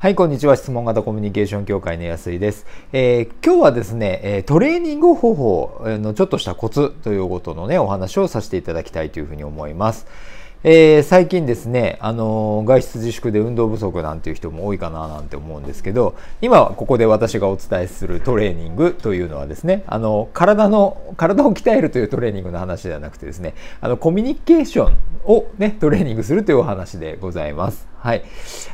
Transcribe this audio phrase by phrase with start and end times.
[0.00, 0.54] はい、こんにちは。
[0.54, 2.66] 質問型コミュニケーション協会の安井です。
[2.92, 10.06] えー、今日はですね、トレーニング方法のちょっとしたコツということのね、お話をさせていただきたいというふうに思います。
[10.64, 27.86] えー、最近ですね、あのー、外出自粛で運動不足なんていう人も多いかななんて思うんですけど、今ここで私がお伝えするトレーニングというのはですね、あの、体の、体を鍛えるというトレーニングの話ではなくてですね、あの、コミュニケーションをね、トレーニングするというお話でございます。
[28.00, 28.24] はい。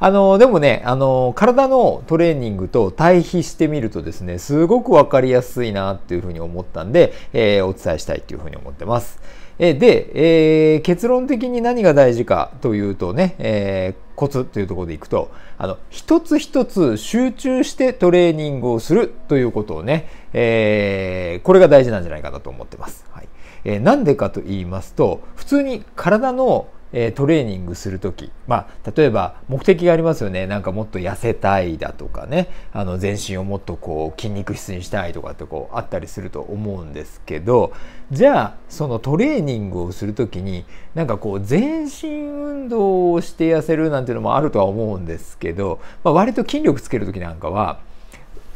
[0.00, 9.20] あの、でもね、あの、体のトレーニングと対比してみるとですね、すごくわかりやすいなっていうふうに思ったんで、えー、お伝えしたいというふうに思ってます。
[9.58, 23.04] えで、えー、結論的に何が大事かというとね、えー、コツというところでいくと、あの、一つ一つ集中してトレーニングをするということをね、えー、これが大事なんじゃないかなと思ってます。
[23.10, 23.28] はい。
[23.64, 28.30] えー、なんでかと言いますと、普通に体のえトレーニングする時。
[28.46, 30.46] まあ例えば目的がありますよね。
[30.46, 32.48] なんかもっと痩せたいだとかね。
[32.72, 37.72] あの全身をもっとこう筋肉質にしたいとかってこうあったりすると思うんですけど。
[38.10, 40.64] じゃあそのトレーニングをする時に
[40.94, 47.80] なんかこう全身運動をして痩せるなんていうのもあるとは思うんですけど、まあ、割と筋力つける時なんかは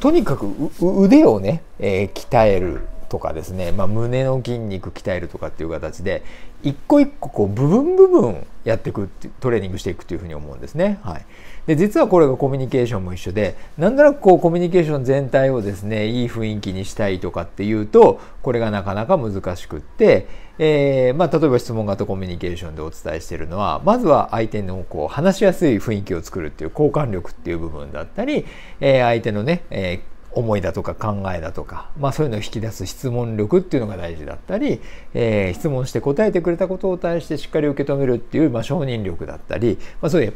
[0.00, 0.46] とにかく
[0.80, 2.80] 腕をね、えー、鍛える。
[3.12, 6.22] とかですね、まあ、胸の筋肉鍛えるとかっていう形で
[6.62, 10.98] 一個一個こう部分部分やっていくってトレーニングしていくというふうに思うんですね。
[11.02, 11.26] はい、
[11.66, 20.26] で実はこれがコミュニケーションも一緒でなんとなくこうコミュニケーション全体をですねいい雰囲気にしたいとかっていうとこれがなかなか難しくって、
[20.58, 28.46] えー、まあ、例えば質問型コミュニケーションでお伝えしているのはまずは相手のこう話しやすい雰囲気を作るっていう交換力っていう部分だったり、
[28.80, 34.80] えー、相手のね、えー思いだとか考えだとか、まあそういうのを引き出す質問力っていうのが大事だったり、
[35.14, 40.34] えー、質問して答えてくれたことを対してしっかり受け止めるっていう、まあ、承認力だったり、まあそういう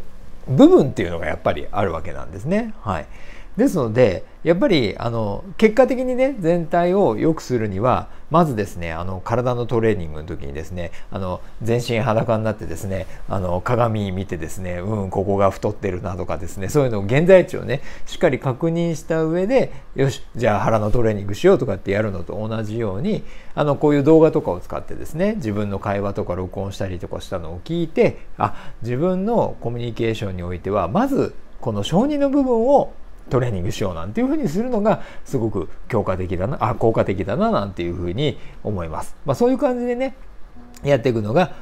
[0.49, 2.75] 部分っていうのがやっぱりあるわけなんですね。
[2.83, 3.07] はい。
[3.57, 23.25] ですので、やっぱりあの結果的にね全体を良くするにはまずですねあの体のトレーニングの時にですねあの全身裸になってですねあの鏡見てですねうんここが太ってるなとかですねそういうのを現在地をねしっかり確認した上でよしじゃあ腹のトレーニングしようとかってやるのと同じように
[23.57, 32.93] あのこういう動画とかを使ってですね自分の会話とか録音したりとかしたのを聞いてあ自分のコミュニケーションにおいてはまずこの承認の部分を
[33.29, 39.17] トレーニングしようなんていうふうにするのがすごく強化的だなあ効果的だななんていうふうに思います。
[39.25, 40.15] まあ、そういう感じでね
[40.85, 41.55] やっていくのが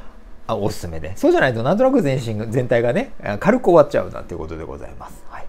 [0.48, 5.24] おすすめでそうじゃないとなんとなく全身全体がね軽く終わっちゃうなんていうことでございます。
[5.30, 5.44] はい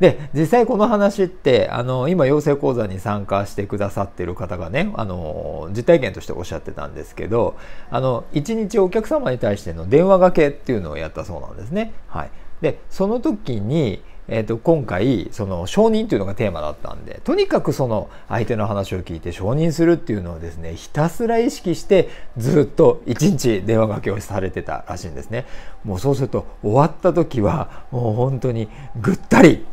[0.00, 7.56] で実際この話ってあの今養成講座に参加してくださってる方がねあの実体験としておっしゃってたんですけど
[7.90, 11.94] あの1日お客様に対しての電話がけっていうのをやったそうなんですね。
[12.08, 25.46] はい、でその時にえー、と今回その承認というのがテーマだったんでとにかくその相手の話を聞いて承認するっていうのをですねひたすら意識してずっと一日電話かけをされてたらしいんですね。
[25.84, 28.68] もうそうすると終わった時はもう本当に
[29.00, 29.64] ぐったり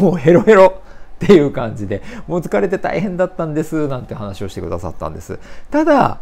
[0.00, 0.80] もうヘロヘロ
[1.22, 5.38] っていう感じでもう疲れて大変だったんですなんて話をしてくださったんです。
[5.70, 6.20] ただ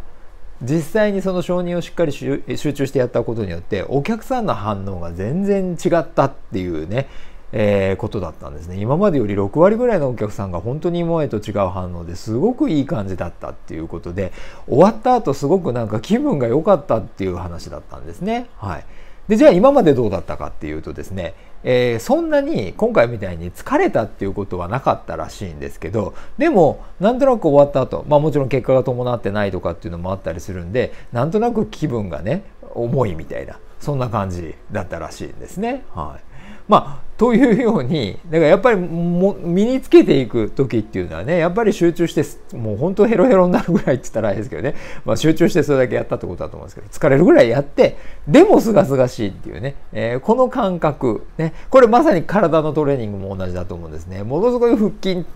[0.63, 7.09] 実際にその承認をしっかり集中してやったことによってお客さんの反応が全然違ったっていうね
[7.53, 14.33] えー、ことだったんですね今までより6割ぐらいのお客さんが本当に今までと違う反応ですごくいい感じだったっていうことで
[14.67, 18.47] 終わった後すごくなんか気分が良かったっていう話だったんですね。
[18.57, 18.85] はい、
[19.29, 21.35] でじゃあ今までどうだったかっていうとですね、
[21.65, 32.45] えー、そんなに今回みたいに疲れたっていうことはなかったらしいんですけどでもなんとなく終わった後まあもちろん結果が伴ってないとかっていうのもあったりするんでなんとなく気分がね
[32.75, 35.85] 重いみたいなそんな感じだったらしいんですね。
[35.95, 36.30] はい
[36.71, 47.99] まあというようにだからやっぱりも身につけていく時っていうのはねやっぱり集中してもう本当ヘロヘロになるぐらいって言ったらあれですけどね、まあ、集中してそれだけやったってことだと思うんですけど疲れるぐらいやって
[48.29, 51.53] でもすがすがしいっていうね、えー、この感覚ね。
[51.69, 54.23] これまさに体のトレーニングも同じだと思うんですね。
[54.23, 55.27] ものすごい腹筋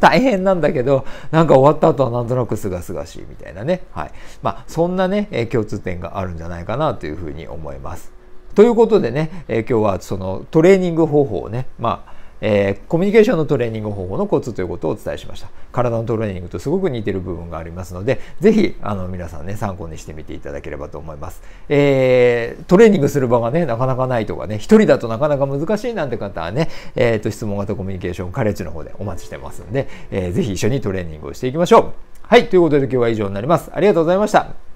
[0.00, 3.84] 大変なんだけどなんか終わった後はなんとなくすがすがしいみたいなね。
[3.92, 4.12] はい。
[4.42, 8.21] まあそんなね共通点があるんじゃないかなというふうに思います。
[8.54, 12.12] ということでね、えー、今日はそのトレーニング方法をね、まあ
[12.44, 15.48] えー、コミュニケーションのトレーニング方法のコツということをお伝えしました。
[15.70, 21.40] 体のトレーニングとすごく似てる部分がありますので、ぜひ、あの、皆さんね、参考にしてみていただければと思います。
[21.68, 31.92] えー、トレーニングする場がね、なかなかないとかね、一人だとなかなか難しいなんて方はね、えっ、ー、と、質問型コミュニケーションカレッジの方でお待ちしてますんで、えー、ぜひ一緒にトレーニングをしていきましょう。
[32.22, 33.70] はい、ということで今日は以上になります。
[33.72, 34.71] ありがとうございました。